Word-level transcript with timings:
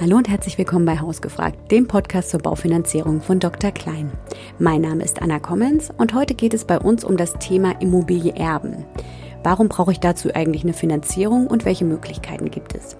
Hallo 0.00 0.16
und 0.16 0.30
herzlich 0.30 0.56
willkommen 0.56 0.86
bei 0.86 0.98
Hausgefragt, 0.98 1.70
dem 1.70 1.86
Podcast 1.86 2.30
zur 2.30 2.40
Baufinanzierung 2.40 3.20
von 3.20 3.38
Dr. 3.38 3.70
Klein. 3.70 4.10
Mein 4.58 4.80
Name 4.80 5.04
ist 5.04 5.20
Anna 5.20 5.38
Kommens 5.38 5.90
und 5.98 6.14
heute 6.14 6.34
geht 6.34 6.54
es 6.54 6.64
bei 6.64 6.78
uns 6.78 7.04
um 7.04 7.18
das 7.18 7.34
Thema 7.34 7.78
Immobilie 7.82 8.34
erben. 8.34 8.86
Warum 9.42 9.68
brauche 9.68 9.92
ich 9.92 10.00
dazu 10.00 10.34
eigentlich 10.34 10.62
eine 10.62 10.72
Finanzierung 10.72 11.48
und 11.48 11.66
welche 11.66 11.84
Möglichkeiten 11.84 12.50
gibt 12.50 12.74
es? 12.74 12.96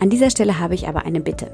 An 0.00 0.10
dieser 0.10 0.30
Stelle 0.30 0.58
habe 0.58 0.74
ich 0.74 0.88
aber 0.88 1.06
eine 1.06 1.20
Bitte. 1.20 1.52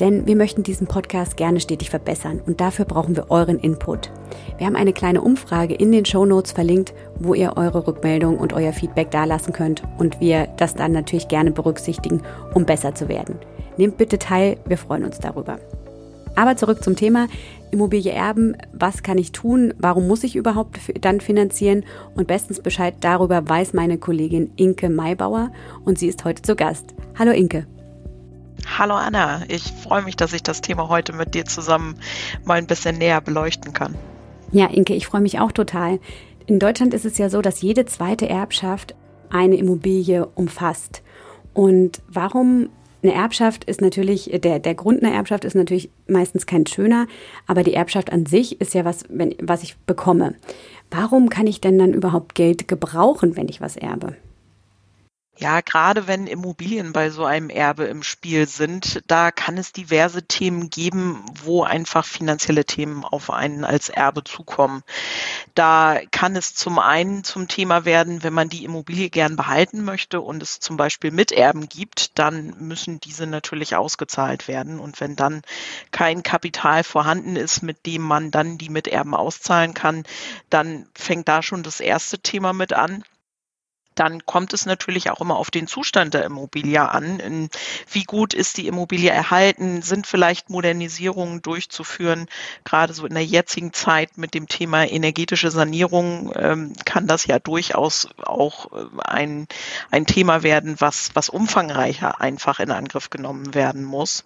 Denn 0.00 0.26
wir 0.26 0.36
möchten 0.36 0.62
diesen 0.62 0.86
Podcast 0.86 1.36
gerne 1.36 1.60
stetig 1.60 1.90
verbessern 1.90 2.40
und 2.46 2.60
dafür 2.60 2.84
brauchen 2.84 3.16
wir 3.16 3.30
euren 3.30 3.58
Input. 3.58 4.10
Wir 4.58 4.66
haben 4.66 4.76
eine 4.76 4.92
kleine 4.92 5.20
Umfrage 5.20 5.74
in 5.74 5.92
den 5.92 6.04
Show 6.04 6.26
Notes 6.26 6.52
verlinkt, 6.52 6.94
wo 7.18 7.34
ihr 7.34 7.56
eure 7.56 7.86
Rückmeldung 7.86 8.38
und 8.38 8.52
euer 8.52 8.72
Feedback 8.72 9.10
dalassen 9.10 9.52
könnt 9.52 9.82
und 9.98 10.20
wir 10.20 10.48
das 10.56 10.74
dann 10.74 10.92
natürlich 10.92 11.28
gerne 11.28 11.52
berücksichtigen, 11.52 12.22
um 12.54 12.66
besser 12.66 12.94
zu 12.94 13.08
werden. 13.08 13.36
Nehmt 13.76 13.96
bitte 13.96 14.18
teil, 14.18 14.56
wir 14.66 14.78
freuen 14.78 15.04
uns 15.04 15.18
darüber. 15.18 15.58
Aber 16.36 16.56
zurück 16.56 16.82
zum 16.82 16.96
Thema 16.96 17.28
Immobilie 17.70 18.12
erben. 18.12 18.56
Was 18.72 19.02
kann 19.02 19.18
ich 19.18 19.32
tun? 19.32 19.74
Warum 19.78 20.06
muss 20.08 20.24
ich 20.24 20.36
überhaupt 20.36 20.78
dann 21.00 21.20
finanzieren? 21.20 21.84
Und 22.14 22.26
bestens 22.26 22.60
Bescheid 22.60 22.94
darüber 23.00 23.48
weiß 23.48 23.72
meine 23.72 23.98
Kollegin 23.98 24.50
Inke 24.56 24.88
Maybauer 24.88 25.52
und 25.84 25.98
sie 25.98 26.08
ist 26.08 26.24
heute 26.24 26.42
zu 26.42 26.56
Gast. 26.56 26.94
Hallo 27.16 27.30
Inke. 27.30 27.66
Hallo 28.78 28.94
Anna, 28.94 29.42
ich 29.48 29.62
freue 29.62 30.02
mich, 30.02 30.16
dass 30.16 30.32
ich 30.32 30.42
das 30.42 30.60
Thema 30.60 30.88
heute 30.88 31.12
mit 31.12 31.34
dir 31.34 31.44
zusammen 31.44 31.96
mal 32.44 32.54
ein 32.54 32.66
bisschen 32.66 32.98
näher 32.98 33.20
beleuchten 33.20 33.72
kann. 33.72 33.94
Ja, 34.52 34.66
Inke, 34.66 34.94
ich 34.94 35.06
freue 35.06 35.20
mich 35.20 35.38
auch 35.40 35.52
total. 35.52 36.00
In 36.46 36.58
Deutschland 36.58 36.94
ist 36.94 37.04
es 37.04 37.18
ja 37.18 37.28
so, 37.28 37.40
dass 37.40 37.62
jede 37.62 37.86
zweite 37.86 38.28
Erbschaft 38.28 38.94
eine 39.30 39.56
Immobilie 39.56 40.26
umfasst. 40.26 41.02
Und 41.52 42.02
warum 42.08 42.68
eine 43.02 43.14
Erbschaft 43.14 43.64
ist 43.64 43.80
natürlich, 43.80 44.30
der, 44.42 44.58
der 44.58 44.74
Grund 44.74 45.02
einer 45.02 45.14
Erbschaft 45.14 45.44
ist 45.44 45.54
natürlich 45.54 45.90
meistens 46.06 46.46
kein 46.46 46.66
schöner, 46.66 47.06
aber 47.46 47.62
die 47.62 47.74
Erbschaft 47.74 48.10
an 48.10 48.26
sich 48.26 48.60
ist 48.60 48.74
ja 48.74 48.84
was, 48.84 49.04
wenn, 49.08 49.34
was 49.42 49.62
ich 49.62 49.76
bekomme. 49.78 50.34
Warum 50.90 51.28
kann 51.28 51.46
ich 51.46 51.60
denn 51.60 51.78
dann 51.78 51.92
überhaupt 51.92 52.34
Geld 52.34 52.66
gebrauchen, 52.66 53.36
wenn 53.36 53.48
ich 53.48 53.60
was 53.60 53.76
erbe? 53.76 54.16
Ja, 55.36 55.62
gerade 55.62 56.06
wenn 56.06 56.28
Immobilien 56.28 56.92
bei 56.92 57.10
so 57.10 57.24
einem 57.24 57.50
Erbe 57.50 57.84
im 57.84 58.04
Spiel 58.04 58.46
sind, 58.46 59.02
da 59.08 59.32
kann 59.32 59.58
es 59.58 59.72
diverse 59.72 60.22
Themen 60.22 60.70
geben, 60.70 61.24
wo 61.42 61.64
einfach 61.64 62.04
finanzielle 62.04 62.64
Themen 62.64 63.04
auf 63.04 63.30
einen 63.30 63.64
als 63.64 63.88
Erbe 63.88 64.22
zukommen. 64.22 64.84
Da 65.54 66.00
kann 66.12 66.36
es 66.36 66.54
zum 66.54 66.78
einen 66.78 67.24
zum 67.24 67.48
Thema 67.48 67.84
werden, 67.84 68.22
wenn 68.22 68.32
man 68.32 68.48
die 68.48 68.64
Immobilie 68.64 69.10
gern 69.10 69.34
behalten 69.34 69.82
möchte 69.84 70.20
und 70.20 70.40
es 70.40 70.60
zum 70.60 70.76
Beispiel 70.76 71.10
Miterben 71.10 71.68
gibt, 71.68 72.16
dann 72.16 72.54
müssen 72.60 73.00
diese 73.00 73.26
natürlich 73.26 73.74
ausgezahlt 73.74 74.46
werden. 74.46 74.78
Und 74.78 75.00
wenn 75.00 75.16
dann 75.16 75.42
kein 75.90 76.22
Kapital 76.22 76.84
vorhanden 76.84 77.34
ist, 77.34 77.60
mit 77.60 77.86
dem 77.86 78.02
man 78.02 78.30
dann 78.30 78.56
die 78.56 78.70
Miterben 78.70 79.16
auszahlen 79.16 79.74
kann, 79.74 80.04
dann 80.48 80.86
fängt 80.94 81.26
da 81.28 81.42
schon 81.42 81.64
das 81.64 81.80
erste 81.80 82.20
Thema 82.20 82.52
mit 82.52 82.72
an 82.72 83.02
dann 83.94 84.26
kommt 84.26 84.52
es 84.52 84.66
natürlich 84.66 85.10
auch 85.10 85.20
immer 85.20 85.36
auf 85.36 85.50
den 85.50 85.66
Zustand 85.66 86.14
der 86.14 86.24
Immobilie 86.24 86.88
an. 86.88 87.48
Wie 87.90 88.04
gut 88.04 88.34
ist 88.34 88.56
die 88.56 88.66
Immobilie 88.66 89.10
erhalten? 89.10 89.82
Sind 89.82 90.06
vielleicht 90.06 90.50
Modernisierungen 90.50 91.42
durchzuführen? 91.42 92.26
Gerade 92.64 92.92
so 92.92 93.06
in 93.06 93.14
der 93.14 93.24
jetzigen 93.24 93.72
Zeit 93.72 94.18
mit 94.18 94.34
dem 94.34 94.48
Thema 94.48 94.84
energetische 94.84 95.50
Sanierung 95.50 96.32
ähm, 96.36 96.72
kann 96.84 97.06
das 97.06 97.26
ja 97.26 97.38
durchaus 97.38 98.08
auch 98.22 98.72
äh, 98.72 98.86
ein, 99.04 99.46
ein 99.90 100.06
Thema 100.06 100.42
werden, 100.42 100.76
was, 100.80 101.10
was 101.14 101.28
umfangreicher 101.28 102.20
einfach 102.20 102.60
in 102.60 102.70
Angriff 102.70 103.10
genommen 103.10 103.54
werden 103.54 103.84
muss. 103.84 104.24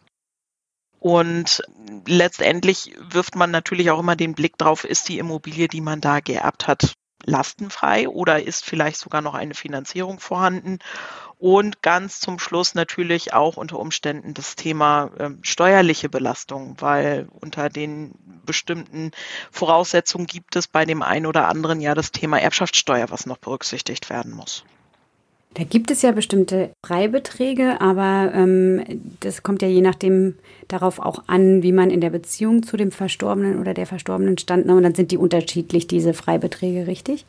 Und 1.01 1.63
letztendlich 2.07 2.93
wirft 2.99 3.37
man 3.37 3.51
natürlich 3.51 3.91
auch 3.91 4.01
immer 4.01 4.17
den 4.17 4.35
Blick 4.35 4.59
drauf, 4.59 4.85
ist 4.85 5.09
die 5.09 5.19
Immobilie, 5.19 5.69
die 5.69 5.81
man 5.81 6.01
da 6.01 6.19
geerbt 6.19 6.67
hat, 6.67 6.95
lastenfrei 7.25 8.09
oder 8.09 8.43
ist 8.43 8.65
vielleicht 8.65 8.99
sogar 8.99 9.23
noch 9.23 9.35
eine 9.35 9.55
Finanzierung 9.55 10.21
vorhanden? 10.21 10.79
Und 11.39 11.83
ganz 11.83 12.19
zum 12.19 12.41
Schluss 12.41 12.75
natürlich 12.75 13.33
auch 13.33 13.57
unter 13.57 13.79
Umständen 13.79 14.35
das 14.35 14.57
Thema 14.57 15.11
äh, 15.19 15.31
steuerliche 15.43 16.09
Belastung, 16.09 16.77
weil 16.81 17.29
unter 17.31 17.69
den 17.69 18.15
bestimmten 18.45 19.13
Voraussetzungen 19.53 20.27
gibt 20.27 20.57
es 20.57 20.67
bei 20.67 20.85
dem 20.85 21.03
einen 21.03 21.27
oder 21.27 21.47
anderen 21.47 21.81
ja 21.81 21.95
das 21.95 22.11
Thema 22.11 22.41
Erbschaftssteuer, 22.41 23.11
was 23.11 23.27
noch 23.27 23.39
berücksichtigt 23.39 24.11
werden 24.11 24.33
muss. 24.33 24.65
Da 25.59 25.65
gibt 25.65 25.91
es 25.91 26.03
ja 26.03 26.13
bestimmte 26.13 26.71
Freibeträge, 26.87 27.81
aber 27.81 28.31
ähm, 28.33 29.03
das 29.19 29.43
kommt 29.43 29.61
ja 29.61 29.67
je 29.67 29.81
nachdem 29.81 30.37
darauf 30.69 31.01
auch 31.01 31.25
an, 31.27 31.65
wie 31.65 31.73
man 31.73 31.91
in 31.91 32.01
der 32.01 32.11
Beziehung 32.11 32.63
zu 32.63 32.77
dem 32.77 32.93
Verstorbenen 32.93 33.59
oder 33.59 33.75
der 33.75 33.87
Verstorbenen 33.87 34.39
stand. 34.39 34.67
Ne? 34.67 34.77
Und 34.77 34.85
dann 34.85 34.95
sind 34.95 35.11
die 35.11 35.17
unterschiedlich, 35.17 35.89
diese 35.89 36.15
Freibeträge, 36.15 36.87
richtig? 36.87 37.27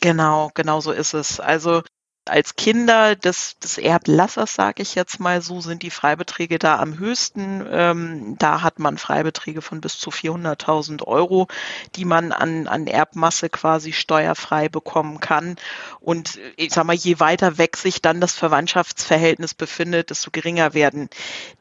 Genau, 0.00 0.50
genau 0.54 0.80
so 0.80 0.92
ist 0.92 1.12
es. 1.12 1.38
Also 1.38 1.82
als 2.28 2.56
Kinder 2.56 3.16
des, 3.16 3.58
des 3.58 3.78
Erblassers, 3.78 4.54
sage 4.54 4.82
ich 4.82 4.94
jetzt 4.94 5.20
mal 5.20 5.42
so, 5.42 5.60
sind 5.60 5.82
die 5.82 5.90
Freibeträge 5.90 6.58
da 6.58 6.78
am 6.78 6.98
höchsten. 6.98 7.64
Ähm, 7.70 8.36
da 8.38 8.62
hat 8.62 8.78
man 8.78 8.98
Freibeträge 8.98 9.62
von 9.62 9.80
bis 9.80 9.98
zu 9.98 10.10
400.000 10.10 11.02
Euro, 11.04 11.48
die 11.94 12.04
man 12.04 12.32
an, 12.32 12.66
an 12.66 12.86
Erbmasse 12.86 13.48
quasi 13.48 13.92
steuerfrei 13.92 14.68
bekommen 14.68 15.20
kann. 15.20 15.56
Und 16.00 16.38
ich 16.56 16.72
sag 16.72 16.84
mal, 16.84 16.96
je 16.96 17.20
weiter 17.20 17.58
weg 17.58 17.76
sich 17.76 18.02
dann 18.02 18.20
das 18.20 18.34
Verwandtschaftsverhältnis 18.34 19.54
befindet, 19.54 20.10
desto 20.10 20.30
geringer 20.30 20.74
werden 20.74 21.08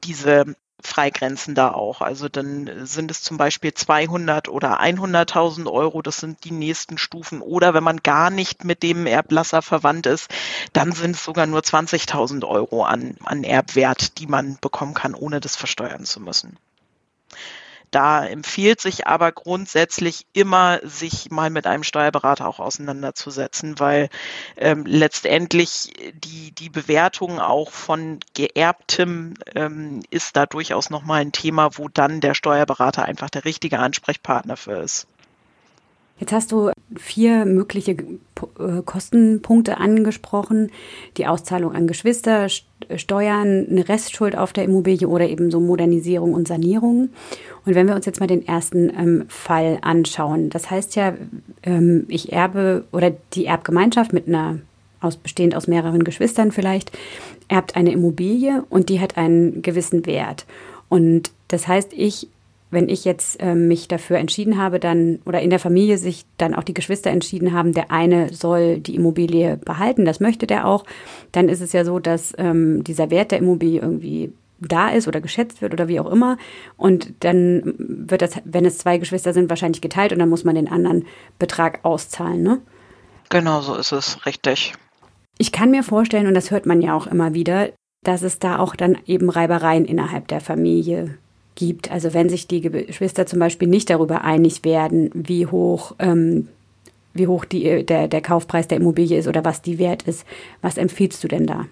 diese 0.03 0.55
Freigrenzen 0.85 1.55
da 1.55 1.71
auch. 1.71 2.01
Also 2.01 2.29
dann 2.29 2.85
sind 2.85 3.11
es 3.11 3.21
zum 3.21 3.37
Beispiel 3.37 3.73
200 3.73 4.47
oder 4.47 4.81
100.000 4.81 5.71
Euro, 5.71 6.01
das 6.01 6.17
sind 6.17 6.43
die 6.43 6.51
nächsten 6.51 6.97
Stufen. 6.97 7.41
Oder 7.41 7.73
wenn 7.73 7.83
man 7.83 7.97
gar 8.03 8.29
nicht 8.29 8.63
mit 8.63 8.83
dem 8.83 9.05
Erblasser 9.05 9.61
verwandt 9.61 10.05
ist, 10.05 10.29
dann 10.73 10.91
sind 10.91 11.15
es 11.15 11.23
sogar 11.23 11.47
nur 11.47 11.61
20.000 11.61 12.47
Euro 12.47 12.83
an, 12.83 13.15
an 13.23 13.43
Erbwert, 13.43 14.19
die 14.19 14.27
man 14.27 14.57
bekommen 14.61 14.93
kann, 14.93 15.13
ohne 15.13 15.39
das 15.39 15.55
versteuern 15.55 16.05
zu 16.05 16.19
müssen. 16.19 16.57
Da 17.95 18.25
empfiehlt 18.25 18.81
sich 18.81 19.07
aber 19.07 19.31
grundsätzlich 19.31 20.27
immer, 20.33 20.81
sich 20.83 21.31
mal 21.31 21.49
mit 21.49 21.65
einem 21.65 21.83
Steuerberater 21.83 22.45
auch 22.45 22.59
auseinanderzusetzen, 22.59 23.79
weil 23.79 24.09
ähm, 24.57 24.83
letztendlich 24.85 25.93
die, 26.13 26.51
die 26.51 26.69
Bewertung 26.69 27.39
auch 27.39 27.71
von 27.71 28.19
Geerbtem 28.33 29.35
ähm, 29.55 30.01
ist 30.09 30.35
da 30.35 30.45
durchaus 30.45 30.89
nochmal 30.89 31.21
ein 31.21 31.31
Thema, 31.31 31.77
wo 31.77 31.87
dann 31.87 32.19
der 32.19 32.33
Steuerberater 32.33 33.05
einfach 33.05 33.29
der 33.29 33.45
richtige 33.45 33.79
Ansprechpartner 33.79 34.57
für 34.57 34.75
ist. 34.81 35.07
Jetzt 36.19 36.33
hast 36.33 36.51
du 36.51 36.71
vier 36.97 37.45
mögliche 37.45 37.95
Kostenpunkte 38.85 39.77
angesprochen. 39.77 40.71
Die 41.17 41.27
Auszahlung 41.27 41.73
an 41.73 41.87
Geschwister, 41.87 42.47
Steuern, 42.95 43.67
eine 43.69 43.87
Restschuld 43.87 44.37
auf 44.37 44.53
der 44.53 44.65
Immobilie 44.65 45.07
oder 45.07 45.27
eben 45.27 45.51
so 45.51 45.59
Modernisierung 45.59 46.33
und 46.33 46.47
Sanierung. 46.47 47.09
Und 47.65 47.75
wenn 47.75 47.87
wir 47.87 47.95
uns 47.95 48.05
jetzt 48.05 48.19
mal 48.19 48.27
den 48.27 48.47
ersten 48.47 48.89
ähm, 48.89 49.25
Fall 49.27 49.79
anschauen, 49.81 50.49
das 50.49 50.69
heißt 50.69 50.95
ja, 50.95 51.15
ähm, 51.63 52.05
ich 52.07 52.31
erbe 52.31 52.85
oder 52.91 53.11
die 53.33 53.45
Erbgemeinschaft 53.45 54.13
mit 54.13 54.27
einer 54.27 54.59
aus, 55.01 55.17
bestehend 55.17 55.55
aus 55.55 55.67
mehreren 55.67 56.03
Geschwistern 56.03 56.51
vielleicht, 56.51 56.91
erbt 57.47 57.75
eine 57.75 57.91
Immobilie 57.91 58.63
und 58.69 58.89
die 58.89 58.99
hat 58.99 59.17
einen 59.17 59.61
gewissen 59.61 60.05
Wert. 60.05 60.45
Und 60.89 61.31
das 61.47 61.67
heißt, 61.67 61.93
ich 61.93 62.27
wenn 62.71 62.89
ich 62.89 63.05
jetzt 63.05 63.41
äh, 63.41 63.55
mich 63.55 63.87
dafür 63.87 64.17
entschieden 64.17 64.57
habe, 64.57 64.79
dann 64.79 65.19
oder 65.25 65.41
in 65.41 65.49
der 65.49 65.59
Familie 65.59 65.97
sich 65.97 66.25
dann 66.37 66.55
auch 66.55 66.63
die 66.63 66.73
Geschwister 66.73 67.11
entschieden 67.11 67.53
haben, 67.53 67.73
der 67.73 67.91
eine 67.91 68.33
soll 68.33 68.79
die 68.79 68.95
Immobilie 68.95 69.57
behalten, 69.57 70.05
das 70.05 70.19
möchte 70.19 70.47
der 70.47 70.67
auch, 70.67 70.85
dann 71.31 71.49
ist 71.49 71.61
es 71.61 71.73
ja 71.73 71.85
so, 71.85 71.99
dass 71.99 72.33
ähm, 72.37 72.83
dieser 72.83 73.09
Wert 73.11 73.31
der 73.31 73.39
Immobilie 73.39 73.81
irgendwie 73.81 74.33
da 74.59 74.89
ist 74.89 75.07
oder 75.07 75.21
geschätzt 75.21 75.61
wird 75.61 75.73
oder 75.73 75.87
wie 75.87 75.99
auch 75.99 76.11
immer. 76.11 76.37
Und 76.77 77.13
dann 77.23 77.73
wird 77.77 78.21
das, 78.21 78.35
wenn 78.45 78.65
es 78.65 78.77
zwei 78.77 78.97
Geschwister 78.97 79.33
sind, 79.33 79.49
wahrscheinlich 79.49 79.81
geteilt 79.81 80.13
und 80.13 80.19
dann 80.19 80.29
muss 80.29 80.43
man 80.43 80.55
den 80.55 80.71
anderen 80.71 81.05
Betrag 81.39 81.79
auszahlen, 81.83 82.41
ne? 82.41 82.61
Genau, 83.29 83.61
so 83.61 83.75
ist 83.75 83.91
es, 83.91 84.25
richtig. 84.25 84.73
Ich 85.37 85.51
kann 85.51 85.71
mir 85.71 85.83
vorstellen, 85.83 86.27
und 86.27 86.35
das 86.35 86.51
hört 86.51 86.65
man 86.65 86.81
ja 86.81 86.95
auch 86.95 87.07
immer 87.07 87.33
wieder, 87.33 87.69
dass 88.03 88.21
es 88.21 88.39
da 88.39 88.59
auch 88.59 88.75
dann 88.75 88.97
eben 89.05 89.29
Reibereien 89.29 89.85
innerhalb 89.85 90.27
der 90.27 90.39
Familie 90.39 91.17
gibt. 91.55 91.89
Also 91.91 92.13
wenn 92.13 92.29
sich 92.29 92.47
die 92.47 92.61
Geschwister 92.61 93.25
zum 93.25 93.39
Beispiel 93.39 93.67
nicht 93.67 93.89
darüber 93.89 94.21
einig 94.23 94.63
werden, 94.63 95.09
wie 95.13 95.47
hoch, 95.47 95.95
ähm, 95.99 96.49
wie 97.13 97.27
hoch 97.27 97.45
die, 97.45 97.85
der, 97.85 98.07
der 98.07 98.21
Kaufpreis 98.21 98.67
der 98.67 98.77
Immobilie 98.77 99.17
ist 99.17 99.27
oder 99.27 99.43
was 99.45 99.61
die 99.61 99.79
wert 99.79 100.03
ist, 100.03 100.25
was 100.61 100.77
empfiehlst 100.77 101.23
du 101.23 101.27
denn 101.27 101.47
da? 101.47 101.65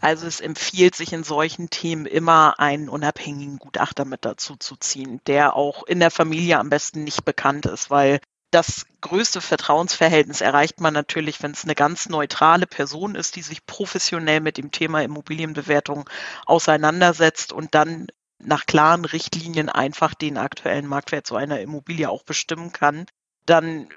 Also 0.00 0.26
es 0.26 0.40
empfiehlt 0.40 0.94
sich 0.94 1.12
in 1.12 1.24
solchen 1.24 1.68
Themen 1.68 2.06
immer 2.06 2.58
einen 2.58 2.88
unabhängigen 2.88 3.58
Gutachter 3.58 4.06
mit 4.06 4.24
dazu 4.24 4.56
zu 4.56 4.76
ziehen, 4.76 5.20
der 5.26 5.54
auch 5.56 5.86
in 5.86 6.00
der 6.00 6.10
Familie 6.10 6.58
am 6.58 6.70
besten 6.70 7.04
nicht 7.04 7.24
bekannt 7.26 7.66
ist, 7.66 7.90
weil 7.90 8.20
Das 8.52 8.84
größte 9.00 9.40
Vertrauensverhältnis 9.40 10.40
erreicht 10.40 10.80
man 10.80 10.92
natürlich, 10.92 11.40
wenn 11.40 11.52
es 11.52 11.62
eine 11.62 11.76
ganz 11.76 12.08
neutrale 12.08 12.66
Person 12.66 13.14
ist, 13.14 13.36
die 13.36 13.42
sich 13.42 13.64
professionell 13.64 14.40
mit 14.40 14.56
dem 14.58 14.72
Thema 14.72 15.02
Immobilienbewertung 15.02 16.10
auseinandersetzt 16.46 17.52
und 17.52 17.76
dann 17.76 18.08
nach 18.42 18.66
klaren 18.66 19.04
Richtlinien 19.04 19.68
einfach 19.68 20.14
den 20.14 20.36
aktuellen 20.36 20.86
Marktwert 20.86 21.26
so 21.26 21.36
einer 21.36 21.60
Immobilie 21.60 22.08
auch 22.08 22.22
bestimmen 22.22 22.72
kann, 22.72 23.06
dann 23.46 23.88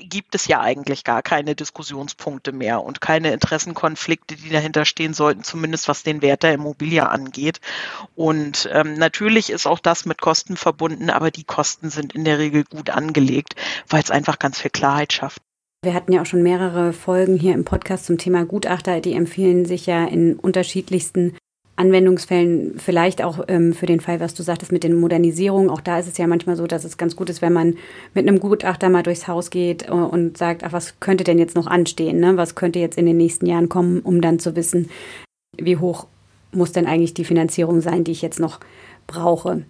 gibt 0.00 0.34
es 0.34 0.46
ja 0.46 0.60
eigentlich 0.60 1.04
gar 1.04 1.22
keine 1.22 1.54
Diskussionspunkte 1.54 2.52
mehr 2.52 2.82
und 2.82 3.00
keine 3.00 3.32
Interessenkonflikte, 3.32 4.36
die 4.36 4.48
dahinter 4.48 4.84
stehen 4.84 5.14
sollten, 5.14 5.44
zumindest 5.44 5.88
was 5.88 6.02
den 6.02 6.22
Wert 6.22 6.42
der 6.42 6.54
Immobilie 6.54 7.06
angeht. 7.08 7.60
Und 8.14 8.68
ähm, 8.72 8.94
natürlich 8.94 9.50
ist 9.50 9.66
auch 9.66 9.78
das 9.78 10.06
mit 10.06 10.20
Kosten 10.20 10.56
verbunden, 10.56 11.10
aber 11.10 11.30
die 11.30 11.44
Kosten 11.44 11.90
sind 11.90 12.14
in 12.14 12.24
der 12.24 12.38
Regel 12.38 12.64
gut 12.64 12.90
angelegt, 12.90 13.56
weil 13.88 14.02
es 14.02 14.10
einfach 14.10 14.38
ganz 14.38 14.60
viel 14.60 14.70
Klarheit 14.70 15.12
schafft. 15.12 15.42
Wir 15.82 15.92
hatten 15.92 16.12
ja 16.12 16.22
auch 16.22 16.26
schon 16.26 16.42
mehrere 16.42 16.94
Folgen 16.94 17.36
hier 17.36 17.52
im 17.52 17.66
Podcast 17.66 18.06
zum 18.06 18.16
Thema 18.16 18.46
Gutachter, 18.46 19.02
die 19.02 19.12
empfehlen 19.12 19.66
sich 19.66 19.84
ja 19.84 20.06
in 20.06 20.38
unterschiedlichsten 20.38 21.36
Anwendungsfällen 21.76 22.78
vielleicht 22.78 23.22
auch 23.22 23.44
ähm, 23.48 23.72
für 23.72 23.86
den 23.86 24.00
Fall, 24.00 24.20
was 24.20 24.34
du 24.34 24.42
sagtest 24.42 24.70
mit 24.70 24.84
den 24.84 24.98
Modernisierungen. 24.98 25.70
Auch 25.70 25.80
da 25.80 25.98
ist 25.98 26.06
es 26.06 26.18
ja 26.18 26.26
manchmal 26.26 26.56
so, 26.56 26.66
dass 26.66 26.84
es 26.84 26.96
ganz 26.96 27.16
gut 27.16 27.30
ist, 27.30 27.42
wenn 27.42 27.52
man 27.52 27.76
mit 28.14 28.28
einem 28.28 28.38
Gutachter 28.38 28.88
mal 28.90 29.02
durchs 29.02 29.26
Haus 29.26 29.50
geht 29.50 29.88
äh, 29.88 29.92
und 29.92 30.38
sagt, 30.38 30.62
ach, 30.62 30.72
was 30.72 31.00
könnte 31.00 31.24
denn 31.24 31.38
jetzt 31.38 31.56
noch 31.56 31.66
anstehen? 31.66 32.20
Ne? 32.20 32.36
Was 32.36 32.54
könnte 32.54 32.78
jetzt 32.78 32.96
in 32.96 33.06
den 33.06 33.16
nächsten 33.16 33.46
Jahren 33.46 33.68
kommen, 33.68 34.00
um 34.00 34.20
dann 34.20 34.38
zu 34.38 34.54
wissen, 34.54 34.88
wie 35.58 35.76
hoch 35.76 36.06
muss 36.52 36.72
denn 36.72 36.86
eigentlich 36.86 37.14
die 37.14 37.24
Finanzierung 37.24 37.80
sein, 37.80 38.04
die 38.04 38.12
ich 38.12 38.22
jetzt 38.22 38.38
noch 38.38 38.60
brauche? 39.08 39.64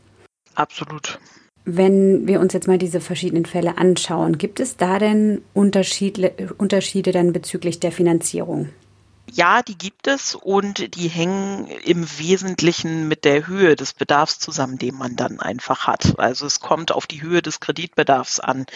Absolut. 0.54 1.18
Wenn 1.64 2.28
wir 2.28 2.40
uns 2.40 2.52
jetzt 2.52 2.68
mal 2.68 2.76
diese 2.76 3.00
verschiedenen 3.00 3.46
Fälle 3.46 3.78
anschauen, 3.78 4.36
gibt 4.36 4.60
es 4.60 4.76
da 4.76 4.98
denn 4.98 5.40
Unterschiede, 5.54 6.32
Unterschiede 6.58 7.12
dann 7.12 7.32
bezüglich 7.32 7.80
der 7.80 7.92
Finanzierung? 7.92 8.68
Ja, 9.31 9.62
die 9.62 9.76
gibt 9.79 10.06
es 10.06 10.35
und 10.35 10.94
die 10.97 11.09
hängen 11.09 11.67
im 11.67 12.06
Wesentlichen 12.19 13.09
mit 13.09 13.25
der 13.25 13.47
Höhe 13.47 13.75
des 13.75 13.94
Bedarfs 13.94 14.38
zusammen, 14.38 14.79
den 14.79 14.94
man 14.94 15.17
dann 15.17 15.41
einfach 15.41 15.87
hat. 15.87 16.19
Also 16.19 16.47
es 16.47 16.61
kommt 16.61 16.93
auf 16.93 17.06
die 17.06 17.23
Höhe 17.23 17.41
des 17.41 17.61
Kreditbedarfs 17.61 18.38
an, 18.38 18.67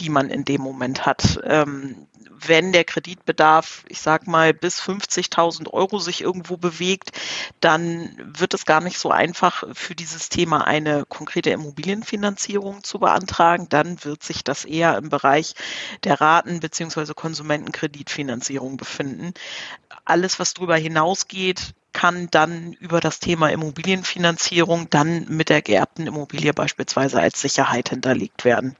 die 0.00 0.08
man 0.08 0.28
in 0.28 0.44
dem 0.44 0.60
Moment 0.60 1.06
hat. 1.06 1.40
Ähm, 1.44 2.08
wenn 2.46 2.72
der 2.72 2.84
Kreditbedarf, 2.84 3.84
ich 3.88 4.00
sag 4.00 4.26
mal, 4.26 4.54
bis 4.54 4.80
50.000 4.80 5.68
Euro 5.68 5.98
sich 5.98 6.20
irgendwo 6.20 6.56
bewegt, 6.56 7.12
dann 7.60 8.16
wird 8.18 8.54
es 8.54 8.64
gar 8.64 8.80
nicht 8.80 8.98
so 8.98 9.10
einfach 9.10 9.64
für 9.72 9.94
dieses 9.94 10.28
Thema 10.28 10.66
eine 10.66 11.04
konkrete 11.06 11.50
Immobilienfinanzierung 11.50 12.82
zu 12.84 12.98
beantragen. 12.98 13.68
Dann 13.68 14.04
wird 14.04 14.22
sich 14.22 14.44
das 14.44 14.64
eher 14.64 14.96
im 14.96 15.08
Bereich 15.08 15.54
der 16.04 16.20
Raten 16.20 16.60
bzw. 16.60 17.14
Konsumentenkreditfinanzierung 17.14 18.76
befinden. 18.76 19.34
Alles, 20.04 20.38
was 20.38 20.54
darüber 20.54 20.76
hinausgeht, 20.76 21.74
kann 21.92 22.28
dann 22.30 22.72
über 22.74 23.00
das 23.00 23.20
Thema 23.20 23.48
Immobilienfinanzierung 23.50 24.88
dann 24.90 25.26
mit 25.28 25.48
der 25.50 25.62
geerbten 25.62 26.06
Immobilie 26.06 26.52
beispielsweise 26.52 27.20
als 27.20 27.40
Sicherheit 27.40 27.90
hinterlegt 27.90 28.44
werden. 28.44 28.76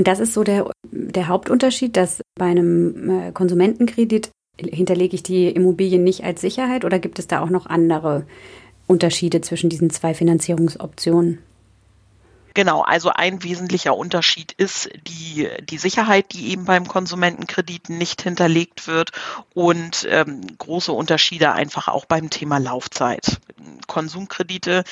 Und 0.00 0.06
das 0.08 0.18
ist 0.18 0.32
so 0.32 0.44
der, 0.44 0.70
der 0.92 1.28
Hauptunterschied, 1.28 1.94
dass 1.94 2.22
bei 2.34 2.46
einem 2.46 3.10
äh, 3.10 3.32
Konsumentenkredit 3.32 4.30
hinterlege 4.56 5.14
ich 5.14 5.22
die 5.22 5.50
Immobilien 5.50 6.02
nicht 6.04 6.24
als 6.24 6.40
Sicherheit 6.40 6.86
oder 6.86 6.98
gibt 6.98 7.18
es 7.18 7.26
da 7.26 7.42
auch 7.42 7.50
noch 7.50 7.66
andere 7.66 8.24
Unterschiede 8.86 9.42
zwischen 9.42 9.68
diesen 9.68 9.90
zwei 9.90 10.14
Finanzierungsoptionen? 10.14 11.40
Genau, 12.54 12.82
also 12.82 13.10
ein 13.10 13.42
wesentlicher 13.44 13.96
Unterschied 13.96 14.52
ist 14.52 14.90
die, 15.06 15.48
die 15.62 15.78
Sicherheit, 15.78 16.32
die 16.32 16.50
eben 16.50 16.64
beim 16.64 16.88
Konsumentenkredit 16.88 17.90
nicht 17.90 18.22
hinterlegt 18.22 18.88
wird 18.88 19.12
und 19.54 20.06
ähm, 20.10 20.40
große 20.58 20.92
Unterschiede 20.92 21.52
einfach 21.52 21.88
auch 21.88 22.06
beim 22.06 22.28
Thema 22.28 22.58
Laufzeit. 22.58 23.40
Konsumkredite, 23.86 24.84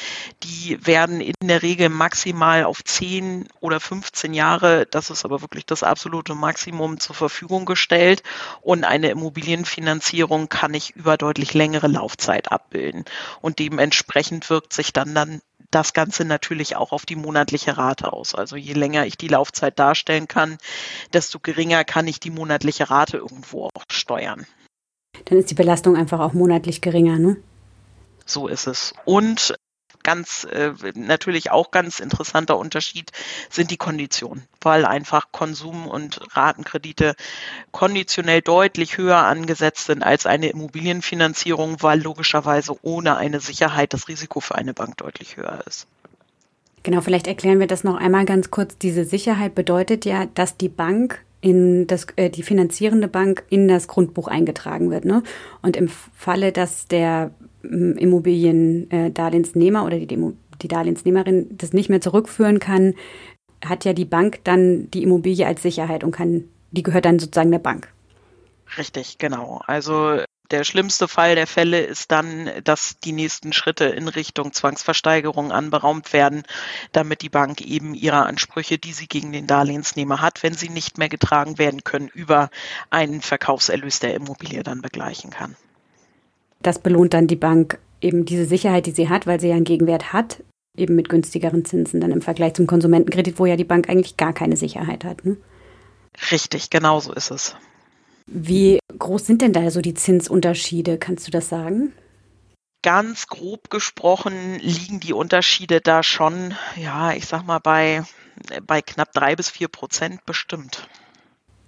die 0.42 0.78
werden 0.86 1.20
in 1.20 1.34
der 1.42 1.62
Regel 1.62 1.88
maximal 1.88 2.64
auf 2.64 2.84
10 2.84 3.48
oder 3.60 3.80
15 3.80 4.34
Jahre, 4.34 4.86
das 4.86 5.10
ist 5.10 5.24
aber 5.24 5.40
wirklich 5.40 5.66
das 5.66 5.82
absolute 5.82 6.34
Maximum 6.34 7.00
zur 7.00 7.16
Verfügung 7.16 7.64
gestellt 7.64 8.22
und 8.60 8.84
eine 8.84 9.10
Immobilienfinanzierung 9.10 10.48
kann 10.48 10.74
ich 10.74 10.94
über 10.96 11.16
deutlich 11.16 11.54
längere 11.54 11.88
Laufzeit 11.88 12.52
abbilden 12.52 13.04
und 13.40 13.58
dementsprechend 13.58 14.48
wirkt 14.50 14.72
sich 14.72 14.92
dann 14.92 15.14
dann 15.14 15.40
das 15.70 15.92
Ganze 15.92 16.24
natürlich 16.24 16.76
auch 16.76 16.92
auf 16.92 17.06
die 17.06 17.16
monatliche 17.16 17.76
Rate 17.76 18.12
aus. 18.12 18.34
Also 18.34 18.56
je 18.56 18.72
länger 18.72 19.06
ich 19.06 19.16
die 19.16 19.28
Laufzeit 19.28 19.78
darstellen 19.78 20.28
kann, 20.28 20.58
desto 21.12 21.38
geringer 21.38 21.84
kann 21.84 22.06
ich 22.06 22.20
die 22.20 22.30
monatliche 22.30 22.90
Rate 22.90 23.18
irgendwo 23.18 23.66
auch 23.66 23.84
steuern. 23.90 24.46
Dann 25.24 25.38
ist 25.38 25.50
die 25.50 25.54
Belastung 25.54 25.96
einfach 25.96 26.20
auch 26.20 26.32
monatlich 26.32 26.80
geringer, 26.80 27.18
ne? 27.18 27.36
So 28.24 28.46
ist 28.46 28.66
es. 28.66 28.92
Und 29.04 29.54
ganz 30.02 30.44
äh, 30.44 30.72
natürlich 30.94 31.50
auch 31.50 31.70
ganz 31.70 32.00
interessanter 32.00 32.58
Unterschied 32.58 33.10
sind 33.50 33.70
die 33.70 33.76
Konditionen, 33.76 34.46
weil 34.60 34.84
einfach 34.84 35.32
Konsum- 35.32 35.86
und 35.86 36.20
Ratenkredite 36.36 37.14
konditionell 37.70 38.42
deutlich 38.42 38.98
höher 38.98 39.18
angesetzt 39.18 39.86
sind 39.86 40.02
als 40.02 40.26
eine 40.26 40.48
Immobilienfinanzierung, 40.48 41.82
weil 41.82 42.00
logischerweise 42.00 42.76
ohne 42.82 43.16
eine 43.16 43.40
Sicherheit 43.40 43.92
das 43.92 44.08
Risiko 44.08 44.40
für 44.40 44.54
eine 44.54 44.74
Bank 44.74 44.96
deutlich 44.96 45.36
höher 45.36 45.62
ist. 45.66 45.86
Genau, 46.82 47.00
vielleicht 47.00 47.26
erklären 47.26 47.60
wir 47.60 47.66
das 47.66 47.84
noch 47.84 47.96
einmal 47.96 48.24
ganz 48.24 48.50
kurz. 48.50 48.78
Diese 48.78 49.04
Sicherheit 49.04 49.54
bedeutet 49.54 50.04
ja, 50.04 50.26
dass 50.26 50.56
die 50.56 50.68
Bank 50.68 51.24
in 51.40 51.86
das, 51.86 52.08
äh, 52.16 52.30
die 52.30 52.42
finanzierende 52.42 53.06
Bank 53.08 53.44
in 53.48 53.68
das 53.68 53.88
Grundbuch 53.88 54.28
eingetragen 54.28 54.90
wird. 54.90 55.04
Ne? 55.04 55.22
Und 55.62 55.76
im 55.76 55.88
Falle, 55.88 56.52
dass 56.52 56.88
der 56.88 57.30
Immobiliendarlehensnehmer 57.62 59.84
oder 59.84 59.98
die, 59.98 60.32
die 60.62 60.68
Darlehensnehmerin 60.68 61.58
das 61.58 61.72
nicht 61.72 61.90
mehr 61.90 62.00
zurückführen 62.00 62.60
kann, 62.60 62.94
hat 63.64 63.84
ja 63.84 63.92
die 63.92 64.04
Bank 64.04 64.40
dann 64.44 64.90
die 64.92 65.02
Immobilie 65.02 65.44
als 65.46 65.62
Sicherheit 65.62 66.04
und 66.04 66.12
kann, 66.12 66.44
die 66.70 66.82
gehört 66.82 67.04
dann 67.04 67.18
sozusagen 67.18 67.50
der 67.50 67.58
Bank. 67.58 67.92
Richtig, 68.76 69.18
genau. 69.18 69.62
Also 69.66 70.20
der 70.50 70.64
schlimmste 70.64 71.08
Fall 71.08 71.34
der 71.34 71.46
Fälle 71.46 71.80
ist 71.80 72.10
dann, 72.10 72.50
dass 72.64 72.98
die 72.98 73.12
nächsten 73.12 73.52
Schritte 73.52 73.84
in 73.84 74.08
Richtung 74.08 74.52
Zwangsversteigerung 74.52 75.52
anberaumt 75.52 76.12
werden, 76.12 76.42
damit 76.92 77.22
die 77.22 77.28
Bank 77.28 77.60
eben 77.60 77.94
ihre 77.94 78.24
Ansprüche, 78.24 78.78
die 78.78 78.92
sie 78.92 79.06
gegen 79.06 79.32
den 79.32 79.46
Darlehensnehmer 79.46 80.20
hat, 80.20 80.42
wenn 80.42 80.54
sie 80.54 80.70
nicht 80.70 80.98
mehr 80.98 81.08
getragen 81.08 81.58
werden 81.58 81.84
können, 81.84 82.08
über 82.08 82.50
einen 82.90 83.20
Verkaufserlös 83.20 84.00
der 84.00 84.14
Immobilie 84.14 84.62
dann 84.62 84.80
begleichen 84.80 85.30
kann. 85.30 85.56
Das 86.62 86.78
belohnt 86.78 87.14
dann 87.14 87.26
die 87.26 87.36
Bank 87.36 87.78
eben 88.00 88.24
diese 88.24 88.44
Sicherheit, 88.44 88.86
die 88.86 88.92
sie 88.92 89.08
hat, 89.08 89.26
weil 89.26 89.40
sie 89.40 89.48
ja 89.48 89.56
einen 89.56 89.64
Gegenwert 89.64 90.12
hat, 90.12 90.42
eben 90.76 90.96
mit 90.96 91.08
günstigeren 91.08 91.64
Zinsen 91.64 92.00
dann 92.00 92.12
im 92.12 92.22
Vergleich 92.22 92.54
zum 92.54 92.66
Konsumentenkredit, 92.66 93.38
wo 93.38 93.46
ja 93.46 93.56
die 93.56 93.64
Bank 93.64 93.88
eigentlich 93.88 94.16
gar 94.16 94.32
keine 94.32 94.56
Sicherheit 94.56 95.04
hat. 95.04 95.24
Ne? 95.24 95.36
Richtig, 96.30 96.70
genau 96.70 97.00
so 97.00 97.12
ist 97.12 97.30
es. 97.30 97.56
Wie 98.30 98.78
groß 98.98 99.26
sind 99.26 99.40
denn 99.40 99.54
da 99.54 99.70
so 99.70 99.80
die 99.80 99.94
Zinsunterschiede? 99.94 100.98
Kannst 100.98 101.26
du 101.26 101.30
das 101.30 101.48
sagen? 101.48 101.92
Ganz 102.82 103.26
grob 103.26 103.70
gesprochen 103.70 104.58
liegen 104.60 105.00
die 105.00 105.14
Unterschiede 105.14 105.80
da 105.80 106.02
schon, 106.02 106.54
ja, 106.76 107.12
ich 107.12 107.26
sag 107.26 107.46
mal, 107.46 107.58
bei, 107.58 108.02
bei 108.66 108.82
knapp 108.82 109.12
drei 109.12 109.34
bis 109.34 109.48
vier 109.48 109.68
Prozent 109.68 110.24
bestimmt. 110.26 110.88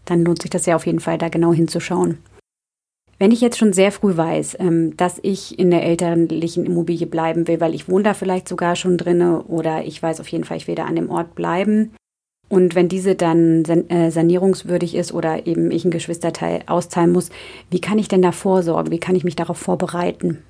Dann 0.04 0.22
lohnt 0.22 0.42
sich 0.42 0.50
das 0.50 0.66
ja 0.66 0.76
auf 0.76 0.86
jeden 0.86 1.00
Fall, 1.00 1.18
da 1.18 1.28
genau 1.28 1.52
hinzuschauen. 1.52 2.18
Wenn 3.18 3.32
ich 3.32 3.40
jetzt 3.40 3.58
schon 3.58 3.72
sehr 3.72 3.92
früh 3.92 4.16
weiß, 4.16 4.56
ähm, 4.60 4.96
dass 4.96 5.18
ich 5.22 5.58
in 5.58 5.70
der 5.70 5.82
elterlichen 5.82 6.64
Immobilie 6.64 7.06
bleiben 7.06 7.48
will, 7.48 7.60
weil 7.60 7.74
ich 7.74 7.88
wohne 7.88 8.04
da 8.04 8.14
vielleicht 8.14 8.48
sogar 8.48 8.76
schon 8.76 8.96
drinne 8.96 9.42
oder 9.44 9.84
ich 9.84 10.02
weiß 10.02 10.20
auf 10.20 10.28
jeden 10.28 10.44
Fall, 10.44 10.58
ich 10.58 10.68
will 10.68 10.74
da 10.74 10.84
an 10.84 10.96
dem 10.96 11.10
Ort 11.10 11.34
bleiben. 11.34 11.94
Und 12.50 12.74
wenn 12.74 12.88
diese 12.88 13.14
dann 13.14 13.64
äh, 13.64 14.10
sanierungswürdig 14.10 14.96
ist 14.96 15.14
oder 15.14 15.46
eben 15.46 15.70
ich 15.70 15.84
ein 15.84 15.92
Geschwisterteil 15.92 16.64
auszahlen 16.66 17.12
muss, 17.12 17.30
wie 17.70 17.80
kann 17.80 17.96
ich 17.96 18.08
denn 18.08 18.22
da 18.22 18.32
vorsorgen? 18.32 18.90
Wie 18.90 18.98
kann 18.98 19.14
ich 19.14 19.22
mich 19.22 19.36
darauf 19.36 19.56
vorbereiten? 19.56 20.42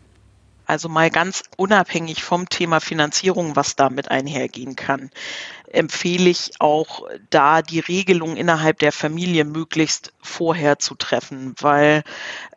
Also 0.71 0.89
mal 0.89 1.11
ganz 1.11 1.43
unabhängig 1.57 2.23
vom 2.23 2.49
Thema 2.49 2.79
Finanzierung, 2.79 3.57
was 3.57 3.75
damit 3.75 4.09
einhergehen 4.09 4.77
kann, 4.77 5.11
empfehle 5.67 6.31
ich 6.31 6.53
auch 6.61 7.09
da 7.29 7.61
die 7.61 7.81
Regelung 7.81 8.37
innerhalb 8.37 8.79
der 8.79 8.93
Familie 8.93 9.45
möglichst 9.45 10.13
vorher 10.23 10.79
zu 10.79 10.95
treffen, 10.95 11.57
weil 11.59 12.05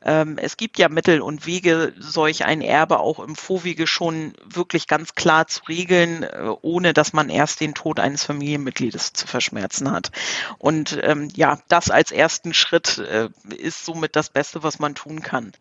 ähm, 0.03 0.38
es 0.38 0.58
gibt 0.58 0.77
ja 0.77 0.89
Mittel 0.89 1.22
und 1.22 1.48
Wege, 1.48 1.96
solch 1.98 2.46
ein 2.46 2.62
Erbe 2.62 3.00
auch 3.00 3.20
im 3.20 3.36
Vorwege 3.36 3.88
schon 3.88 4.34
wirklich 4.46 4.88
ganz 4.88 5.15
klar 5.15 5.48
zu 5.48 5.63
regeln, 5.67 6.22
äh, 6.22 6.53
ohne 6.62 6.93
dass 6.93 7.13
man 7.13 7.29
erst 7.29 7.62
den 7.62 7.74
Tod 7.74 8.00
eines 8.00 8.25
Familienmitgliedes 8.25 9.13
zu 9.13 9.25
verschmerzen 9.25 9.89
hat. 9.89 10.12
Und 10.60 11.00
ähm, 11.01 11.29
ja, 11.34 11.58
das 11.67 11.89
als 11.89 12.12
ersten 12.12 12.53
Schritt 12.53 13.00
äh, 13.00 13.29
ist 13.58 13.86
somit 13.86 14.15
das 14.15 14.29
Beste, 14.29 14.62
was 14.62 14.77
man 14.77 14.93
tun 14.93 15.24
kann 15.24 15.51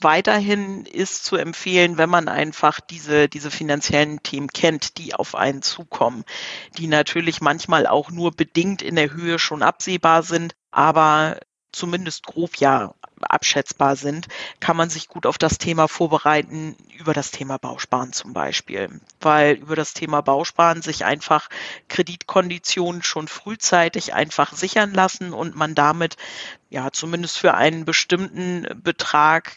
weiterhin 0.00 0.86
ist 0.86 1.24
zu 1.24 1.36
empfehlen, 1.36 1.98
wenn 1.98 2.10
man 2.10 2.28
einfach 2.28 2.80
diese, 2.80 3.28
diese 3.28 3.50
finanziellen 3.50 4.22
Themen 4.22 4.48
kennt, 4.48 4.98
die 4.98 5.14
auf 5.14 5.34
einen 5.34 5.62
zukommen, 5.62 6.24
die 6.76 6.86
natürlich 6.86 7.40
manchmal 7.40 7.86
auch 7.86 8.10
nur 8.10 8.32
bedingt 8.32 8.82
in 8.82 8.96
der 8.96 9.12
Höhe 9.12 9.38
schon 9.38 9.62
absehbar 9.62 10.22
sind, 10.22 10.54
aber 10.70 11.38
zumindest 11.72 12.24
grob 12.26 12.56
ja 12.56 12.94
abschätzbar 13.22 13.96
sind, 13.96 14.28
kann 14.60 14.76
man 14.76 14.90
sich 14.90 15.08
gut 15.08 15.26
auf 15.26 15.38
das 15.38 15.58
Thema 15.58 15.88
vorbereiten, 15.88 16.76
über 16.98 17.12
das 17.12 17.30
Thema 17.30 17.58
Bausparen 17.58 18.12
zum 18.12 18.32
Beispiel. 18.32 19.00
Weil 19.20 19.56
über 19.56 19.76
das 19.76 19.94
Thema 19.94 20.20
Bausparen 20.20 20.82
sich 20.82 21.04
einfach 21.04 21.48
Kreditkonditionen 21.88 23.02
schon 23.02 23.28
frühzeitig 23.28 24.14
einfach 24.14 24.52
sichern 24.52 24.92
lassen 24.92 25.32
und 25.32 25.56
man 25.56 25.74
damit 25.74 26.16
ja 26.70 26.90
zumindest 26.92 27.38
für 27.38 27.54
einen 27.54 27.84
bestimmten 27.84 28.66
Betrag 28.82 29.56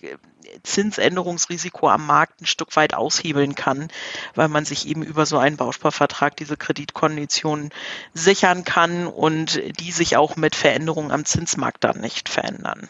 Zinsänderungsrisiko 0.64 1.90
am 1.90 2.06
Markt 2.06 2.42
ein 2.42 2.46
Stück 2.46 2.76
weit 2.76 2.94
aushebeln 2.94 3.56
kann, 3.56 3.90
weil 4.36 4.48
man 4.48 4.66
sich 4.66 4.88
eben 4.88 5.04
über 5.04 5.26
so 5.26 5.38
einen 5.38 5.58
Bausparvertrag 5.58 6.36
diese 6.36 6.58
Kreditkonditionen 6.58 7.70
sichern 8.14 8.64
kann 8.64 9.08
und 9.08 9.62
die 9.80 9.92
sich 9.92 10.18
auch 10.18 10.36
mit 10.36 10.56
Veränderungen 10.56 11.12
am 11.12 11.26
Zinsmarkt 11.26 11.84
dann 11.84 12.00
nicht 12.00 12.30
verändern. 12.30 12.90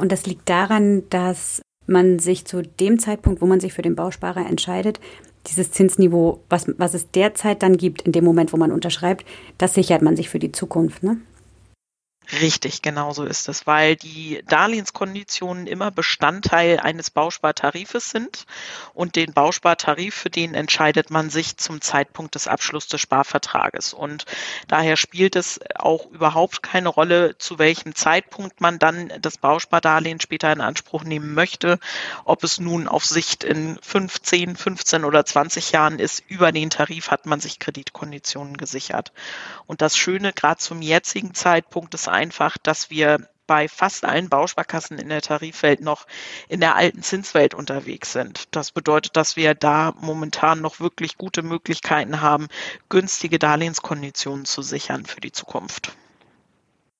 Und 0.00 0.12
das 0.12 0.26
liegt 0.26 0.48
daran, 0.48 1.02
dass 1.10 1.60
man 1.86 2.18
sich 2.18 2.46
zu 2.46 2.62
dem 2.62 2.98
Zeitpunkt, 2.98 3.42
wo 3.42 3.46
man 3.46 3.60
sich 3.60 3.74
für 3.74 3.82
den 3.82 3.96
Bausparer 3.96 4.46
entscheidet, 4.46 4.98
dieses 5.46 5.72
Zinsniveau, 5.72 6.40
was, 6.48 6.66
was 6.78 6.94
es 6.94 7.10
derzeit 7.10 7.62
dann 7.62 7.76
gibt, 7.76 8.02
in 8.02 8.12
dem 8.12 8.24
Moment, 8.24 8.52
wo 8.52 8.56
man 8.56 8.72
unterschreibt, 8.72 9.26
das 9.58 9.74
sichert 9.74 10.00
man 10.00 10.16
sich 10.16 10.28
für 10.28 10.38
die 10.38 10.52
Zukunft. 10.52 11.02
Ne? 11.02 11.18
Richtig, 12.38 12.82
genau 12.82 13.12
so 13.12 13.24
ist 13.24 13.48
es, 13.48 13.66
weil 13.66 13.96
die 13.96 14.42
Darlehenskonditionen 14.46 15.66
immer 15.66 15.90
Bestandteil 15.90 16.78
eines 16.78 17.10
Bauspartarifes 17.10 18.10
sind 18.10 18.46
und 18.94 19.16
den 19.16 19.32
Bauspartarif, 19.32 20.14
für 20.14 20.30
den 20.30 20.54
entscheidet 20.54 21.10
man 21.10 21.28
sich 21.28 21.56
zum 21.56 21.80
Zeitpunkt 21.80 22.36
des 22.36 22.46
Abschlusses 22.46 22.88
des 22.88 23.00
Sparvertrages. 23.00 23.92
Und 23.94 24.26
daher 24.68 24.96
spielt 24.96 25.34
es 25.34 25.58
auch 25.74 26.08
überhaupt 26.10 26.62
keine 26.62 26.88
Rolle, 26.88 27.36
zu 27.38 27.58
welchem 27.58 27.96
Zeitpunkt 27.96 28.60
man 28.60 28.78
dann 28.78 29.12
das 29.20 29.38
Bauspardarlehen 29.38 30.20
später 30.20 30.52
in 30.52 30.60
Anspruch 30.60 31.02
nehmen 31.02 31.34
möchte, 31.34 31.80
ob 32.24 32.44
es 32.44 32.60
nun 32.60 32.86
auf 32.86 33.04
Sicht 33.04 33.42
in 33.42 33.76
15, 33.82 34.54
15 34.54 35.04
oder 35.04 35.26
20 35.26 35.72
Jahren 35.72 35.98
ist. 35.98 36.22
Über 36.28 36.52
den 36.52 36.70
Tarif 36.70 37.10
hat 37.10 37.26
man 37.26 37.40
sich 37.40 37.58
Kreditkonditionen 37.58 38.56
gesichert. 38.56 39.10
Und 39.66 39.82
das 39.82 39.96
Schöne 39.96 40.32
gerade 40.32 40.60
zum 40.60 40.80
jetzigen 40.80 41.34
Zeitpunkt 41.34 41.92
ist 41.94 42.08
einfach, 42.20 42.58
dass 42.58 42.90
wir 42.90 43.26
bei 43.46 43.66
fast 43.66 44.04
allen 44.04 44.28
Bausparkassen 44.28 44.98
in 44.98 45.08
der 45.08 45.22
Tarifwelt 45.22 45.80
noch 45.80 46.06
in 46.48 46.60
der 46.60 46.76
alten 46.76 47.02
Zinswelt 47.02 47.52
unterwegs 47.52 48.12
sind. 48.12 48.44
Das 48.52 48.70
bedeutet, 48.70 49.16
dass 49.16 49.34
wir 49.34 49.54
da 49.54 49.92
momentan 50.00 50.60
noch 50.60 50.78
wirklich 50.78 51.16
gute 51.16 51.42
Möglichkeiten 51.42 52.20
haben, 52.20 52.46
günstige 52.88 53.40
Darlehenskonditionen 53.40 54.44
zu 54.44 54.62
sichern 54.62 55.04
für 55.04 55.20
die 55.20 55.32
Zukunft. 55.32 55.96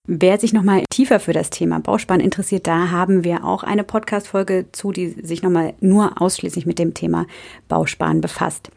Wer 0.09 0.41
sich 0.41 0.53
nochmal 0.53 0.83
tiefer 0.91 1.21
für 1.21 1.33
das 1.33 1.51
Thema 1.51 1.79
Bausparen 1.79 2.21
interessiert, 2.21 2.67
da 2.67 2.91
haben 2.91 3.23
wir 3.23 3.45
auch 3.45 3.63
eine 3.63 3.85
Podcast-Folge 3.85 4.73
zu, 4.73 4.91
die 4.91 5.11
sich 5.11 5.43
nochmal 5.43 5.75
nur 5.79 6.21
ausschließlich 6.21 6.67
mit 6.67 6.81
dem 6.81 6.95
Thema 6.95 7.27
Bausparen 7.69 8.21
befasst. 8.21 8.73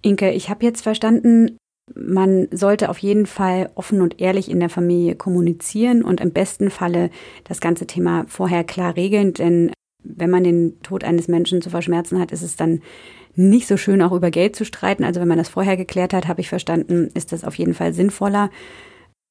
Inke, 0.00 0.30
ich 0.30 0.48
habe 0.48 0.64
jetzt 0.64 0.80
verstanden, 0.80 1.58
man 1.94 2.48
sollte 2.50 2.88
auf 2.88 2.98
jeden 2.98 3.26
Fall 3.26 3.70
offen 3.74 4.00
und 4.00 4.20
ehrlich 4.20 4.50
in 4.50 4.60
der 4.60 4.68
Familie 4.68 5.14
kommunizieren 5.16 6.02
und 6.02 6.20
im 6.20 6.32
besten 6.32 6.70
Falle 6.70 7.10
das 7.44 7.60
ganze 7.60 7.86
Thema 7.86 8.24
vorher 8.28 8.64
klar 8.64 8.96
regeln, 8.96 9.34
denn 9.34 9.72
wenn 10.02 10.30
man 10.30 10.44
den 10.44 10.80
Tod 10.82 11.04
eines 11.04 11.28
Menschen 11.28 11.60
zu 11.62 11.70
verschmerzen 11.70 12.18
hat, 12.18 12.32
ist 12.32 12.42
es 12.42 12.56
dann 12.56 12.80
nicht 13.34 13.66
so 13.66 13.76
schön, 13.76 14.02
auch 14.02 14.12
über 14.12 14.30
Geld 14.30 14.56
zu 14.56 14.64
streiten. 14.64 15.04
Also 15.04 15.20
wenn 15.20 15.28
man 15.28 15.38
das 15.38 15.48
vorher 15.48 15.76
geklärt 15.76 16.12
hat, 16.12 16.26
habe 16.26 16.40
ich 16.40 16.48
verstanden, 16.48 17.10
ist 17.14 17.32
das 17.32 17.44
auf 17.44 17.54
jeden 17.56 17.74
Fall 17.74 17.92
sinnvoller. 17.92 18.50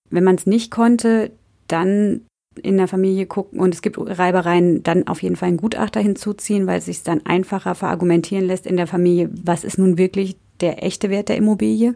Wenn 0.10 0.24
man 0.24 0.36
es 0.36 0.46
nicht 0.46 0.72
konnte, 0.72 1.32
dann 1.68 2.22
in 2.62 2.78
der 2.78 2.88
Familie 2.88 3.25
gucken 3.25 3.60
und 3.60 3.74
es 3.74 3.82
gibt 3.82 3.98
Reibereien, 4.00 4.84
dann 4.84 5.08
auf 5.08 5.22
jeden 5.22 5.36
Fall 5.36 5.50
einen 5.50 5.58
Gutachter 5.58 6.00
hinzuziehen, 6.00 6.68
weil 6.68 6.80
es 6.80 6.86
sich 6.86 7.04
dann 7.04 7.25
einfacher 7.25 7.75
verargumentieren 7.75 8.46
lässt 8.46 8.66
in 8.66 8.78
der 8.78 8.88
Familie, 8.88 9.30
was 9.44 9.63
ist 9.63 9.78
nun 9.78 9.98
wirklich 9.98 10.36
der 10.60 10.84
echte 10.84 11.10
Wert 11.10 11.30
der 11.30 11.38
Immobilie. 11.38 11.96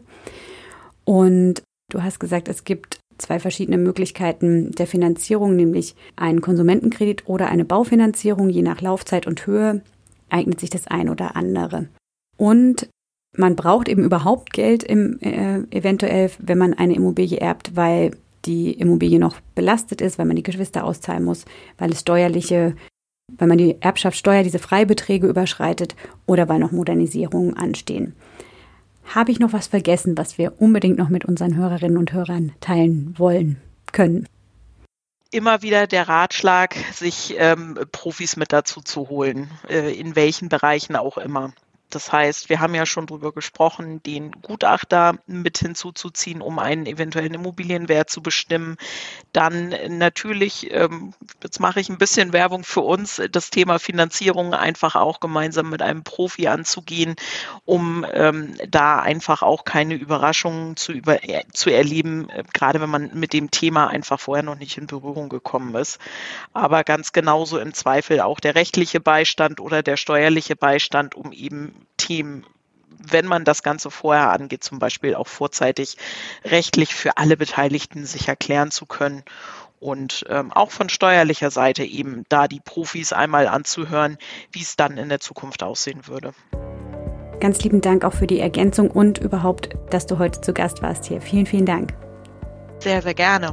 Und 1.04 1.62
du 1.90 2.02
hast 2.02 2.20
gesagt, 2.20 2.48
es 2.48 2.64
gibt 2.64 2.98
zwei 3.18 3.38
verschiedene 3.38 3.78
Möglichkeiten 3.78 4.72
der 4.72 4.86
Finanzierung, 4.86 5.56
nämlich 5.56 5.94
einen 6.16 6.40
Konsumentenkredit 6.40 7.28
oder 7.28 7.48
eine 7.48 7.64
Baufinanzierung. 7.64 8.48
Je 8.48 8.62
nach 8.62 8.80
Laufzeit 8.80 9.26
und 9.26 9.46
Höhe 9.46 9.82
eignet 10.30 10.60
sich 10.60 10.70
das 10.70 10.86
ein 10.86 11.08
oder 11.08 11.36
andere. 11.36 11.88
Und 12.36 12.88
man 13.36 13.56
braucht 13.56 13.88
eben 13.88 14.04
überhaupt 14.04 14.52
Geld 14.52 14.82
im, 14.82 15.18
äh, 15.20 15.58
eventuell, 15.70 16.30
wenn 16.38 16.58
man 16.58 16.74
eine 16.74 16.94
Immobilie 16.94 17.38
erbt, 17.38 17.76
weil 17.76 18.12
die 18.44 18.72
Immobilie 18.72 19.18
noch 19.18 19.40
belastet 19.54 20.00
ist, 20.00 20.18
weil 20.18 20.26
man 20.26 20.36
die 20.36 20.42
Geschwister 20.42 20.84
auszahlen 20.84 21.24
muss, 21.24 21.44
weil 21.78 21.90
es 21.92 22.00
steuerliche, 22.00 22.76
weil 23.36 23.48
man 23.48 23.58
die 23.58 23.80
Erbschaftssteuer, 23.80 24.42
diese 24.42 24.58
Freibeträge 24.58 25.26
überschreitet 25.26 25.96
oder 26.26 26.48
weil 26.48 26.58
noch 26.58 26.72
Modernisierungen 26.72 27.56
anstehen. 27.56 28.14
Habe 29.06 29.30
ich 29.30 29.38
noch 29.38 29.52
was 29.52 29.66
vergessen, 29.66 30.16
was 30.16 30.38
wir 30.38 30.60
unbedingt 30.60 30.98
noch 30.98 31.08
mit 31.08 31.24
unseren 31.24 31.56
Hörerinnen 31.56 31.98
und 31.98 32.12
Hörern 32.12 32.52
teilen 32.60 33.14
wollen 33.18 33.60
können? 33.92 34.26
immer 35.34 35.62
wieder 35.62 35.86
der 35.86 36.08
Ratschlag, 36.08 36.76
sich 36.92 37.34
ähm, 37.38 37.78
Profis 37.90 38.36
mit 38.36 38.52
dazu 38.52 38.80
zu 38.80 39.08
holen, 39.08 39.50
äh, 39.68 39.92
in 39.92 40.14
welchen 40.14 40.48
Bereichen 40.48 40.94
auch 40.94 41.18
immer. 41.18 41.52
Das 41.94 42.12
heißt, 42.12 42.48
wir 42.48 42.60
haben 42.60 42.74
ja 42.74 42.86
schon 42.86 43.06
darüber 43.06 43.32
gesprochen, 43.32 44.02
den 44.02 44.32
Gutachter 44.32 45.18
mit 45.26 45.58
hinzuzuziehen, 45.58 46.42
um 46.42 46.58
einen 46.58 46.86
eventuellen 46.86 47.34
Immobilienwert 47.34 48.10
zu 48.10 48.22
bestimmen. 48.22 48.76
Dann 49.32 49.74
natürlich, 49.88 50.72
ähm, 50.72 51.14
jetzt 51.42 51.60
mache 51.60 51.80
ich 51.80 51.88
ein 51.88 51.98
bisschen 51.98 52.32
Werbung 52.32 52.64
für 52.64 52.80
uns, 52.80 53.22
das 53.30 53.50
Thema 53.50 53.78
Finanzierung 53.78 54.54
einfach 54.54 54.96
auch 54.96 55.20
gemeinsam 55.20 55.70
mit 55.70 55.82
einem 55.82 56.02
Profi 56.02 56.48
anzugehen, 56.48 57.14
um 57.64 58.04
ähm, 58.12 58.54
da 58.68 58.98
einfach 58.98 59.42
auch 59.42 59.64
keine 59.64 59.94
Überraschungen 59.94 60.76
zu, 60.76 60.92
über, 60.92 61.22
äh, 61.22 61.44
zu 61.52 61.70
erleben, 61.70 62.28
äh, 62.30 62.42
gerade 62.52 62.80
wenn 62.80 62.90
man 62.90 63.10
mit 63.14 63.32
dem 63.32 63.50
Thema 63.50 63.86
einfach 63.86 64.18
vorher 64.18 64.42
noch 64.42 64.58
nicht 64.58 64.78
in 64.78 64.88
Berührung 64.88 65.28
gekommen 65.28 65.74
ist. 65.76 66.00
Aber 66.52 66.82
ganz 66.82 67.12
genauso 67.12 67.58
im 67.58 67.72
Zweifel 67.72 68.20
auch 68.20 68.40
der 68.40 68.56
rechtliche 68.56 69.00
Beistand 69.00 69.60
oder 69.60 69.82
der 69.82 69.96
steuerliche 69.96 70.56
Beistand, 70.56 71.14
um 71.14 71.32
eben 71.32 71.83
Team, 71.96 72.44
wenn 72.88 73.26
man 73.26 73.44
das 73.44 73.62
Ganze 73.62 73.90
vorher 73.90 74.30
angeht, 74.30 74.64
zum 74.64 74.78
Beispiel 74.78 75.14
auch 75.14 75.26
vorzeitig 75.26 75.96
rechtlich 76.44 76.94
für 76.94 77.16
alle 77.16 77.36
Beteiligten 77.36 78.06
sich 78.06 78.28
erklären 78.28 78.70
zu 78.70 78.86
können 78.86 79.24
und 79.80 80.24
ähm, 80.30 80.50
auch 80.52 80.70
von 80.70 80.88
steuerlicher 80.88 81.50
Seite 81.50 81.84
eben 81.84 82.24
da 82.28 82.48
die 82.48 82.60
Profis 82.60 83.12
einmal 83.12 83.46
anzuhören, 83.46 84.16
wie 84.50 84.62
es 84.62 84.76
dann 84.76 84.96
in 84.96 85.08
der 85.10 85.20
Zukunft 85.20 85.62
aussehen 85.62 86.06
würde. 86.06 86.32
Ganz 87.40 87.60
lieben 87.62 87.82
Dank 87.82 88.04
auch 88.04 88.14
für 88.14 88.26
die 88.26 88.40
Ergänzung 88.40 88.90
und 88.90 89.18
überhaupt, 89.18 89.70
dass 89.90 90.06
du 90.06 90.18
heute 90.18 90.40
zu 90.40 90.54
Gast 90.54 90.80
warst 90.80 91.04
hier. 91.04 91.20
Vielen, 91.20 91.44
vielen 91.44 91.66
Dank. 91.66 91.92
Sehr, 92.78 93.02
sehr 93.02 93.14
gerne. 93.14 93.52